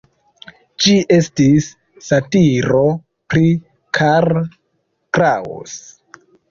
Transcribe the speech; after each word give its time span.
Ĝi 0.85 0.95
estis 1.17 1.67
satiro 2.07 2.81
pri 3.35 3.55
Karl 4.01 4.45
Kraus. 5.19 5.81